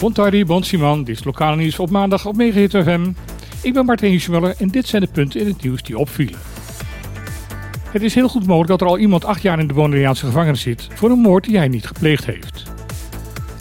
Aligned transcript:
Bon 0.00 0.12
tardi, 0.12 0.44
bon 0.44 0.62
Simon, 0.62 1.04
dit 1.04 1.16
is 1.16 1.24
lokale 1.24 1.56
nieuws 1.56 1.78
op 1.78 1.90
maandag 1.90 2.26
op 2.26 2.36
Megahit 2.36 2.70
FM. 2.70 3.10
Ik 3.62 3.72
ben 3.72 3.84
Martijn 3.84 4.10
Hiesmuller 4.10 4.54
en 4.58 4.68
dit 4.68 4.86
zijn 4.86 5.02
de 5.02 5.08
punten 5.12 5.40
in 5.40 5.46
het 5.46 5.62
nieuws 5.62 5.82
die 5.82 5.98
opvielen. 5.98 6.38
Het 7.90 8.02
is 8.02 8.14
heel 8.14 8.28
goed 8.28 8.46
mogelijk 8.46 8.68
dat 8.68 8.80
er 8.80 8.86
al 8.86 8.98
iemand 8.98 9.24
acht 9.24 9.42
jaar 9.42 9.58
in 9.58 9.66
de 9.66 9.74
Bonaireaanse 9.74 10.26
gevangenis 10.26 10.60
zit 10.60 10.88
voor 10.94 11.10
een 11.10 11.18
moord 11.18 11.44
die 11.44 11.56
hij 11.56 11.68
niet 11.68 11.86
gepleegd 11.86 12.26
heeft. 12.26 12.62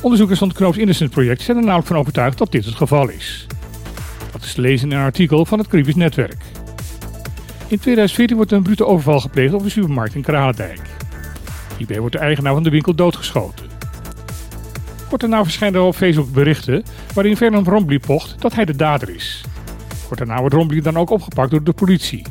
Onderzoekers 0.02 0.39
van 0.39 0.47
het 0.47 0.57
Knoops 0.57 0.77
Innocent 0.77 1.11
Project 1.11 1.41
zijn 1.41 1.57
er 1.57 1.63
namelijk 1.63 1.88
van 1.88 1.97
overtuigd 1.97 2.38
dat 2.38 2.52
dit 2.52 2.66
het 2.66 2.75
geval 2.75 3.09
is. 3.09 3.47
Dat 4.32 4.43
is 4.43 4.54
te 4.54 4.61
lezen 4.61 4.91
in 4.91 4.97
een 4.97 5.04
artikel 5.04 5.45
van 5.45 5.59
het 5.59 5.68
Caribisch 5.68 5.95
Netwerk. 5.95 6.43
In 7.68 7.79
2014 7.79 8.36
wordt 8.36 8.52
een 8.52 8.63
brute 8.63 8.86
overval 8.86 9.20
gepleegd 9.20 9.54
op 9.54 9.63
een 9.63 9.71
supermarkt 9.71 10.16
in 10.16 10.21
Kralendijk. 10.21 10.82
Hierbij 11.77 12.00
wordt 12.00 12.16
de 12.16 12.21
eigenaar 12.21 12.54
van 12.54 12.63
de 12.63 12.70
winkel 12.70 12.95
doodgeschoten. 12.95 13.64
Kort 15.10 15.22
daarna 15.22 15.44
verschijnen 15.44 15.79
er 15.79 15.86
op 15.86 15.96
Facebook 15.96 16.32
berichten 16.32 16.84
waarin 17.14 17.38
Fernand 17.38 17.68
Rombly 17.68 18.00
pocht 18.00 18.42
dat 18.42 18.56
hij 18.56 18.66
de 18.66 18.75
dader 18.75 19.16
is. 19.16 19.43
Kort 20.07 20.20
daarna 20.20 20.39
wordt 20.39 20.56
Rombly 20.56 20.82
dan 20.82 20.98
ook 20.98 21.10
opgepakt 21.10 21.52
door 21.52 21.64
de 21.64 21.74
politie. 21.74 22.25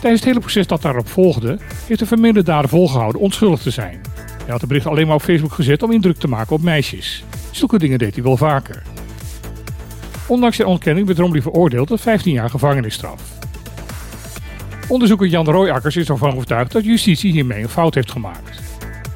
Tijdens 0.00 0.20
het 0.20 0.30
hele 0.30 0.40
proces 0.40 0.66
dat 0.66 0.82
daarop 0.82 1.08
volgde, 1.08 1.58
heeft 1.86 2.00
de 2.00 2.06
vermeende 2.06 2.42
dader 2.42 2.68
volgehouden 2.68 3.20
onschuldig 3.20 3.60
te 3.60 3.70
zijn. 3.70 4.00
Hij 4.16 4.50
had 4.50 4.60
de 4.60 4.66
bericht 4.66 4.86
alleen 4.86 5.06
maar 5.06 5.14
op 5.14 5.22
Facebook 5.22 5.52
gezet 5.52 5.82
om 5.82 5.92
indruk 5.92 6.16
te 6.16 6.28
maken 6.28 6.54
op 6.54 6.62
meisjes. 6.62 7.24
Zulke 7.50 7.78
dingen 7.78 7.98
deed 7.98 8.14
hij 8.14 8.24
wel 8.24 8.36
vaker. 8.36 8.82
Ondanks 10.26 10.56
zijn 10.56 10.68
ontkenning 10.68 11.06
werd 11.06 11.18
Rombly 11.18 11.42
veroordeeld 11.42 11.88
tot 11.88 12.00
15 12.00 12.32
jaar 12.32 12.50
gevangenisstraf. 12.50 13.22
Onderzoeker 14.88 15.26
Jan 15.26 15.46
Rooijakkers 15.46 15.96
is 15.96 16.08
ervan 16.08 16.34
overtuigd 16.34 16.72
dat 16.72 16.84
justitie 16.84 17.32
hiermee 17.32 17.62
een 17.62 17.68
fout 17.68 17.94
heeft 17.94 18.10
gemaakt. 18.10 18.71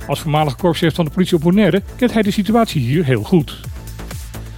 Als 0.06 0.20
voormalig 0.20 0.56
korpschef 0.56 0.94
van 0.94 1.04
de 1.04 1.10
politie 1.10 1.36
op 1.36 1.42
Bonaire 1.42 1.82
kent 1.96 2.12
hij 2.12 2.22
de 2.22 2.30
situatie 2.30 2.80
hier 2.80 3.04
heel 3.04 3.22
goed. 3.22 3.60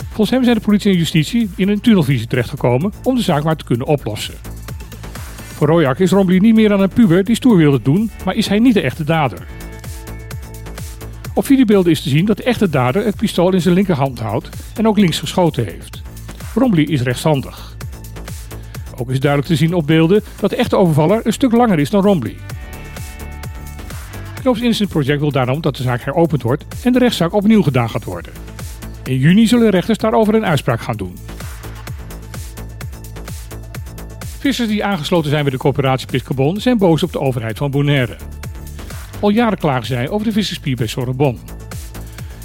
Volgens 0.07 0.31
hem 0.31 0.45
zijn 0.45 0.57
de 0.57 0.65
politie 0.65 0.93
en 0.93 0.99
justitie 0.99 1.51
in 1.57 1.69
een 1.69 1.81
tunnelvisie 1.81 2.27
terechtgekomen 2.27 2.93
om 3.03 3.15
de 3.15 3.23
zaak 3.23 3.45
maar 3.45 3.57
te 3.57 3.65
kunnen 3.65 3.87
oplossen. 3.87 4.35
Voor 5.37 5.67
Rojak 5.67 5.99
is 5.99 6.11
Rombly 6.11 6.39
niet 6.39 6.55
meer 6.55 6.73
aan 6.73 6.81
een 6.81 6.89
puber 6.89 7.25
die 7.25 7.37
stoer 7.37 7.57
wilde 7.57 7.83
doen, 7.83 8.11
maar 8.25 8.35
is 8.35 8.49
hij 8.49 8.59
niet 8.59 8.75
de 8.75 8.81
echte 8.81 9.05
dader. 9.05 9.47
Op 11.35 11.45
videobeelden 11.45 11.93
is 11.93 12.03
te 12.03 12.09
zien 12.09 12.25
dat 12.25 12.37
de 12.37 12.43
echte 12.43 12.71
dader 12.71 13.05
het 13.05 13.17
pistool 13.17 13.53
in 13.53 13.61
zijn 13.61 13.75
linkerhand 13.75 14.19
houdt 14.19 14.49
en 14.75 14.89
ook 14.89 14.99
links 14.99 15.19
geschoten 15.19 15.65
heeft. 15.65 16.03
Rombly 16.55 16.83
is 16.83 17.01
rechtshandig. 17.01 17.77
Ook 18.97 19.11
is 19.11 19.21
duidelijk 19.21 19.51
te 19.51 19.57
zien 19.57 19.75
op 19.75 19.87
beelden 19.87 20.23
dat 20.41 20.51
de 20.51 20.57
echte 20.57 20.77
overvaller 20.77 21.21
een 21.27 21.33
stuk 21.33 21.53
langer 21.53 21.79
is 21.79 21.91
dan 21.91 22.03
Rombly. 22.03 22.37
Knoops 24.49 24.63
Innocent 24.63 24.89
Project 24.89 25.21
wil 25.21 25.31
daarom 25.31 25.61
dat 25.61 25.77
de 25.77 25.83
zaak 25.83 26.03
heropend 26.03 26.43
wordt 26.43 26.65
en 26.85 26.93
de 26.93 26.99
rechtszaak 26.99 27.33
opnieuw 27.33 27.63
gedaan 27.63 27.91
gaat 27.91 28.05
worden. 28.05 28.33
In 29.05 29.17
juni 29.17 29.47
zullen 29.47 29.71
rechters 29.71 29.99
daarover 29.99 30.35
een 30.35 30.45
uitspraak 30.45 30.81
gaan 30.81 30.97
doen. 30.97 31.17
Vissers 34.39 34.69
die 34.69 34.85
aangesloten 34.85 35.31
zijn 35.31 35.43
bij 35.43 35.53
de 35.53 35.59
coöperatie 35.59 36.07
Piscabon 36.07 36.61
zijn 36.61 36.79
boos 36.79 37.03
op 37.03 37.13
de 37.13 37.21
overheid 37.21 37.59
van 37.59 37.71
Bonaire. 37.71 38.17
Al 39.21 39.29
jaren 39.29 39.59
klagen 39.59 39.87
zij 39.87 40.09
over 40.09 40.27
de 40.27 40.33
visserspier 40.33 40.77
bij 40.77 40.87
Sorbonne. 40.87 41.39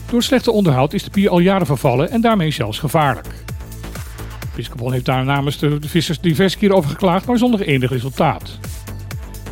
Door 0.09 0.23
slechte 0.23 0.51
onderhoud 0.51 0.93
is 0.93 1.03
de 1.03 1.09
pier 1.09 1.29
al 1.29 1.39
jaren 1.39 1.65
vervallen 1.65 2.09
en 2.09 2.21
daarmee 2.21 2.51
zelfs 2.51 2.79
gevaarlijk. 2.79 3.27
Piscabon 4.55 4.91
heeft 4.91 5.05
daar 5.05 5.25
namens 5.25 5.57
de 5.57 5.77
vissers 5.81 6.19
diverse 6.19 6.57
keer 6.57 6.73
over 6.73 6.89
geklaagd, 6.89 7.25
maar 7.25 7.37
zonder 7.37 7.61
enig 7.61 7.89
resultaat. 7.89 8.59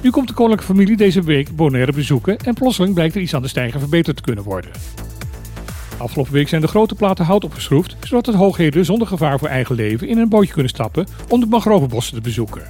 Nu 0.01 0.09
komt 0.09 0.27
de 0.27 0.33
koninklijke 0.33 0.73
familie 0.73 0.97
deze 0.97 1.21
week 1.21 1.55
Bonaire 1.55 1.91
bezoeken 1.91 2.37
en 2.37 2.53
plotseling 2.53 2.93
blijkt 2.93 3.15
er 3.15 3.21
iets 3.21 3.35
aan 3.35 3.41
de 3.41 3.47
stijger 3.47 3.79
verbeterd 3.79 4.15
te 4.15 4.21
kunnen 4.21 4.43
worden. 4.43 4.71
Afgelopen 5.97 6.33
week 6.33 6.47
zijn 6.47 6.61
de 6.61 6.67
grote 6.67 6.95
platen 6.95 7.25
hout 7.25 7.43
opgeschroefd, 7.43 7.95
zodat 8.03 8.25
het 8.25 8.35
hoogheden 8.35 8.85
zonder 8.85 9.07
gevaar 9.07 9.39
voor 9.39 9.47
eigen 9.47 9.75
leven 9.75 10.07
in 10.07 10.17
een 10.17 10.29
bootje 10.29 10.53
kunnen 10.53 10.71
stappen 10.71 11.07
om 11.27 11.39
de 11.39 11.45
mangrovenbossen 11.45 12.15
te 12.15 12.21
bezoeken. 12.21 12.67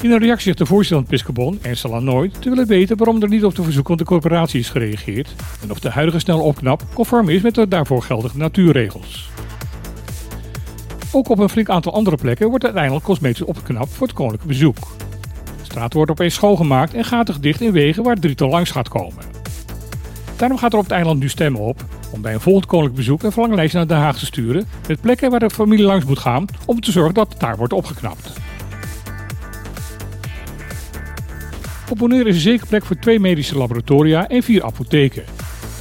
In 0.00 0.10
een 0.10 0.18
reactie 0.18 0.44
zegt 0.44 0.58
de 0.58 0.66
voorzitter 0.66 0.96
van 0.96 1.06
Piscabon, 1.06 1.58
Ernst 1.62 1.88
nooit, 1.88 2.42
te 2.42 2.48
willen 2.48 2.66
weten 2.66 2.96
waarom 2.96 3.22
er 3.22 3.28
niet 3.28 3.44
op 3.44 3.54
de 3.54 3.62
verzoek 3.62 3.86
van 3.86 3.96
de 3.96 4.04
corporatie 4.04 4.60
is 4.60 4.70
gereageerd 4.70 5.34
en 5.62 5.70
of 5.70 5.80
de 5.80 5.90
huidige 5.90 6.18
snelle 6.18 6.42
opknap 6.42 6.82
conform 6.94 7.28
is 7.28 7.42
met 7.42 7.54
de 7.54 7.68
daarvoor 7.68 8.02
geldige 8.02 8.36
natuurregels. 8.36 9.30
Ook 11.14 11.28
op 11.28 11.38
een 11.38 11.48
flink 11.48 11.68
aantal 11.68 11.92
andere 11.92 12.16
plekken 12.16 12.48
wordt 12.48 12.64
uiteindelijk 12.64 13.04
cosmetisch 13.04 13.42
opgeknapt 13.42 13.90
voor 13.92 14.06
het 14.06 14.16
koninklijke 14.16 14.48
bezoek. 14.48 14.76
De 15.58 15.64
straat 15.64 15.92
wordt 15.92 16.10
opeens 16.10 16.34
schoongemaakt 16.34 16.94
en 16.94 17.04
gaten 17.04 17.40
dicht 17.40 17.60
in 17.60 17.72
wegen 17.72 18.02
waar 18.02 18.12
het 18.12 18.22
drietal 18.22 18.48
langs 18.48 18.70
gaat 18.70 18.88
komen. 18.88 19.24
Daarom 20.36 20.58
gaat 20.58 20.72
er 20.72 20.78
op 20.78 20.84
het 20.84 20.92
eiland 20.92 21.20
nu 21.20 21.28
stemmen 21.28 21.60
op 21.60 21.84
om 22.10 22.22
bij 22.22 22.34
een 22.34 22.40
volgend 22.40 22.66
koninklijk 22.66 22.96
bezoek 22.96 23.22
een 23.22 23.32
verlanglijst 23.32 23.74
naar 23.74 23.86
Den 23.86 23.96
Haag 23.96 24.18
te 24.18 24.26
sturen 24.26 24.66
met 24.88 25.00
plekken 25.00 25.30
waar 25.30 25.40
de 25.40 25.50
familie 25.50 25.84
langs 25.84 26.04
moet 26.04 26.18
gaan 26.18 26.46
om 26.66 26.80
te 26.80 26.92
zorgen 26.92 27.14
dat 27.14 27.28
het 27.28 27.40
daar 27.40 27.56
wordt 27.56 27.72
opgeknapt. 27.72 28.32
Op 31.90 31.98
Bonaire 31.98 32.28
is 32.28 32.34
een 32.34 32.40
zeker 32.40 32.66
plek 32.66 32.84
voor 32.84 32.96
twee 32.96 33.20
medische 33.20 33.58
laboratoria 33.58 34.28
en 34.28 34.42
vier 34.42 34.64
apotheken. 34.64 35.24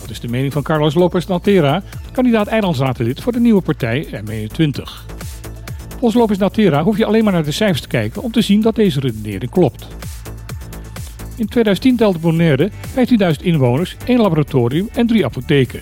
Dat 0.01 0.09
is 0.09 0.19
de 0.19 0.27
mening 0.27 0.53
van 0.53 0.63
Carlos 0.63 0.93
Lopez 0.93 1.25
Natera, 1.25 1.83
kandidaat 2.11 2.47
eilandsraadlid 2.47 3.21
voor 3.21 3.31
de 3.31 3.39
nieuwe 3.39 3.61
partij 3.61 4.07
M21. 4.07 5.11
Volgens 6.01 6.21
Lopez 6.21 6.37
Natera 6.37 6.83
hoef 6.83 6.97
je 6.97 7.05
alleen 7.05 7.23
maar 7.23 7.33
naar 7.33 7.43
de 7.43 7.51
cijfers 7.51 7.81
te 7.81 7.87
kijken 7.87 8.21
om 8.21 8.31
te 8.31 8.41
zien 8.41 8.61
dat 8.61 8.75
deze 8.75 8.99
redenering 8.99 9.51
klopt. 9.51 9.87
In 11.35 11.47
2010 11.47 11.95
telde 11.95 12.19
Bonaire 12.19 12.71
15.000 13.39 13.43
inwoners, 13.43 13.95
één 14.05 14.19
laboratorium 14.19 14.89
en 14.93 15.07
drie 15.07 15.25
apotheken. 15.25 15.81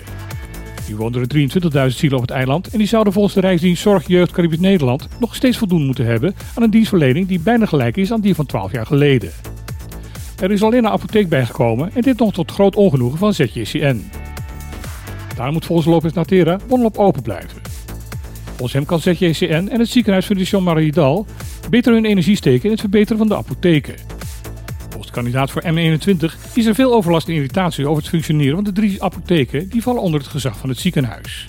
Nu 0.88 0.96
wonen 0.96 1.20
er 1.20 1.50
23.000 1.90 1.96
zielen 1.96 2.18
op 2.18 2.24
het 2.24 2.30
eiland 2.30 2.68
en 2.68 2.78
die 2.78 2.86
zouden 2.86 3.12
volgens 3.12 3.34
de 3.34 3.40
Rijksdienst 3.40 3.82
Zorg 3.82 4.06
Jeugd 4.06 4.32
Caribisch 4.32 4.58
Nederland 4.58 5.08
nog 5.20 5.34
steeds 5.34 5.58
voldoen 5.58 5.86
moeten 5.86 6.06
hebben 6.06 6.34
aan 6.54 6.62
een 6.62 6.70
dienstverlening 6.70 7.26
die 7.26 7.40
bijna 7.40 7.66
gelijk 7.66 7.96
is 7.96 8.12
aan 8.12 8.20
die 8.20 8.34
van 8.34 8.46
12 8.46 8.72
jaar 8.72 8.86
geleden. 8.86 9.30
Er 10.40 10.50
is 10.50 10.62
alleen 10.62 10.84
een 10.84 10.90
apotheek 10.90 11.28
bijgekomen 11.28 11.90
en 11.94 12.02
dit 12.02 12.18
nog 12.18 12.32
tot 12.32 12.50
groot 12.50 12.76
ongenoegen 12.76 13.18
van 13.18 13.34
ZJCN. 13.34 14.10
Daar 15.36 15.52
moet 15.52 15.66
volgens 15.66 15.88
Lopez 15.88 16.12
Natera 16.12 16.58
op 16.68 16.98
open 16.98 17.22
blijven. 17.22 17.69
Hem 18.68 18.84
kan 18.84 19.00
ZJCN 19.00 19.68
en 19.70 19.78
het 19.78 19.88
ziekenhuis 19.88 20.26
van 20.26 20.36
de 20.36 20.42
Jean-Marie 20.42 20.92
Dal 20.92 21.26
beter 21.70 21.92
hun 21.92 22.04
energie 22.04 22.36
steken 22.36 22.64
in 22.64 22.70
het 22.70 22.80
verbeteren 22.80 23.18
van 23.18 23.28
de 23.28 23.36
apotheken. 23.36 23.94
Volgens 24.88 25.10
kandidaat 25.10 25.50
voor 25.50 25.62
M21 25.62 26.54
is 26.54 26.66
er 26.66 26.74
veel 26.74 26.94
overlast 26.94 27.28
en 27.28 27.34
irritatie 27.34 27.86
over 27.86 28.02
het 28.02 28.10
functioneren 28.10 28.54
van 28.54 28.64
de 28.64 28.72
drie 28.72 29.02
apotheken 29.02 29.68
die 29.68 29.82
vallen 29.82 30.02
onder 30.02 30.20
het 30.20 30.28
gezag 30.28 30.58
van 30.58 30.68
het 30.68 30.78
ziekenhuis. 30.78 31.46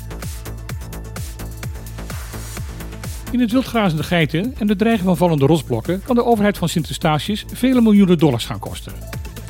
In 3.32 3.40
het 3.40 3.52
wildgrazende 3.52 4.04
geiten 4.04 4.54
en 4.58 4.68
de 4.68 4.76
dreiging 4.76 5.06
van 5.06 5.18
vallende 5.18 5.46
rotsblokken 5.46 6.02
kan 6.04 6.16
de 6.16 6.26
overheid 6.26 6.58
van 6.58 6.70
Sint-Eustatius 6.70 7.46
vele 7.54 7.82
miljoenen 7.82 8.18
dollars 8.18 8.46
gaan 8.46 8.60
kosten. 8.60 8.94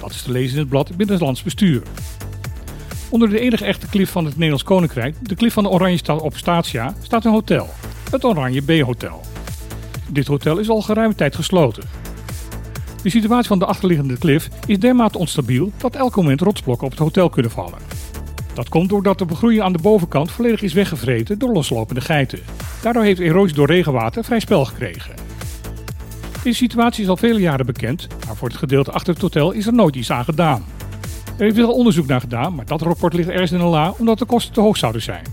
Dat 0.01 0.11
is 0.11 0.21
te 0.21 0.31
lezen 0.31 0.53
in 0.53 0.59
het 0.59 0.69
blad 0.69 0.97
Binnenlands 0.97 1.43
Bestuur. 1.43 1.81
Onder 3.11 3.29
de 3.29 3.39
enige 3.39 3.65
echte 3.65 3.87
klif 3.87 4.09
van 4.09 4.25
het 4.25 4.33
Nederlands 4.33 4.63
Koninkrijk, 4.63 5.15
de 5.21 5.35
klif 5.35 5.53
van 5.53 5.63
de 5.63 5.69
Oranje 5.69 5.97
Stad 5.97 6.21
op 6.21 6.37
Statia, 6.37 6.93
staat 7.01 7.25
een 7.25 7.31
hotel. 7.31 7.69
Het 8.11 8.23
Oranje 8.23 8.61
B-hotel. 8.61 9.21
Dit 10.07 10.27
hotel 10.27 10.57
is 10.57 10.69
al 10.69 10.81
geruime 10.81 11.15
tijd 11.15 11.35
gesloten. 11.35 11.83
De 13.03 13.09
situatie 13.09 13.47
van 13.47 13.59
de 13.59 13.65
achterliggende 13.65 14.17
klif 14.17 14.49
is 14.65 14.79
dermate 14.79 15.17
onstabiel 15.17 15.71
dat 15.77 15.95
elk 15.95 16.15
moment 16.15 16.41
rotsblokken 16.41 16.85
op 16.85 16.91
het 16.91 16.99
hotel 16.99 17.29
kunnen 17.29 17.51
vallen. 17.51 17.79
Dat 18.53 18.69
komt 18.69 18.89
doordat 18.89 19.17
de 19.17 19.25
begroeiing 19.25 19.63
aan 19.63 19.73
de 19.73 19.81
bovenkant 19.81 20.31
volledig 20.31 20.61
is 20.61 20.73
weggevreten 20.73 21.39
door 21.39 21.53
loslopende 21.53 22.01
geiten. 22.01 22.39
Daardoor 22.81 23.03
heeft 23.03 23.19
erosie 23.19 23.55
door 23.55 23.67
regenwater 23.67 24.23
vrij 24.23 24.39
spel 24.39 24.65
gekregen. 24.65 25.15
Deze 26.43 26.57
situatie 26.57 27.03
is 27.03 27.09
al 27.09 27.17
vele 27.17 27.39
jaren 27.39 27.65
bekend, 27.65 28.07
maar 28.25 28.35
voor 28.35 28.47
het 28.47 28.57
gedeelte 28.57 28.91
achter 28.91 29.13
het 29.13 29.21
hotel 29.21 29.51
is 29.51 29.65
er 29.65 29.73
nooit 29.73 29.95
iets 29.95 30.11
aan 30.11 30.23
gedaan. 30.23 30.63
Er 31.37 31.47
is 31.47 31.53
veel 31.53 31.73
onderzoek 31.73 32.07
naar 32.07 32.19
gedaan, 32.19 32.55
maar 32.55 32.65
dat 32.65 32.81
rapport 32.81 33.13
ligt 33.13 33.29
ergens 33.29 33.51
in 33.51 33.59
een 33.59 33.65
la 33.65 33.93
omdat 33.97 34.19
de 34.19 34.25
kosten 34.25 34.53
te 34.53 34.61
hoog 34.61 34.77
zouden 34.77 35.01
zijn. 35.01 35.23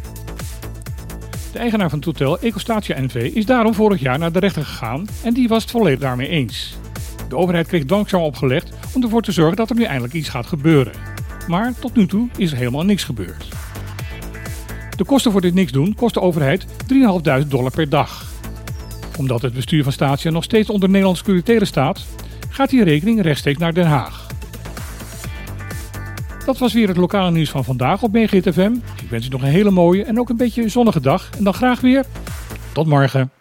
De 1.52 1.58
eigenaar 1.58 1.88
van 1.88 1.98
het 1.98 2.06
hotel, 2.06 2.38
Ecostatia 2.38 3.00
NV, 3.00 3.30
is 3.34 3.46
daarom 3.46 3.74
vorig 3.74 4.00
jaar 4.00 4.18
naar 4.18 4.32
de 4.32 4.38
rechter 4.38 4.64
gegaan 4.64 5.06
en 5.22 5.34
die 5.34 5.48
was 5.48 5.62
het 5.62 5.70
volledig 5.70 5.98
daarmee 5.98 6.28
eens. 6.28 6.76
De 7.28 7.36
overheid 7.36 7.66
kreeg 7.66 7.84
dankzaam 7.84 8.22
opgelegd 8.22 8.72
om 8.94 9.02
ervoor 9.02 9.22
te 9.22 9.32
zorgen 9.32 9.56
dat 9.56 9.70
er 9.70 9.76
nu 9.76 9.82
eindelijk 9.82 10.14
iets 10.14 10.28
gaat 10.28 10.46
gebeuren. 10.46 10.92
Maar 11.48 11.74
tot 11.78 11.96
nu 11.96 12.06
toe 12.06 12.28
is 12.36 12.50
er 12.50 12.56
helemaal 12.56 12.84
niks 12.84 13.04
gebeurd. 13.04 13.48
De 14.96 15.04
kosten 15.04 15.32
voor 15.32 15.40
dit 15.40 15.54
niks 15.54 15.72
doen 15.72 15.94
kost 15.94 16.14
de 16.14 16.20
overheid 16.20 16.66
3.500 17.42 17.48
dollar 17.48 17.70
per 17.70 17.88
dag. 17.88 18.26
Omdat 19.18 19.42
het 19.42 19.52
bestuur 19.52 19.82
van 19.82 19.92
Statia 19.92 20.30
nog 20.30 20.44
steeds 20.44 20.70
onder 20.70 20.88
Nederlandse 20.88 21.24
curatele 21.24 21.64
staat, 21.64 22.06
gaat 22.48 22.70
die 22.70 22.84
rekening 22.84 23.22
rechtstreeks 23.22 23.58
naar 23.58 23.74
Den 23.74 23.86
Haag. 23.86 24.26
Dat 26.48 26.58
was 26.58 26.72
weer 26.72 26.88
het 26.88 26.96
lokale 26.96 27.30
nieuws 27.30 27.50
van 27.50 27.64
vandaag 27.64 28.02
op 28.02 28.12
BGTFM. 28.12 28.72
Ik 29.02 29.10
wens 29.10 29.26
u 29.26 29.28
nog 29.28 29.42
een 29.42 29.48
hele 29.48 29.70
mooie 29.70 30.04
en 30.04 30.18
ook 30.18 30.28
een 30.28 30.36
beetje 30.36 30.68
zonnige 30.68 31.00
dag. 31.00 31.30
En 31.38 31.44
dan 31.44 31.54
graag 31.54 31.80
weer. 31.80 32.04
Tot 32.72 32.86
morgen. 32.86 33.37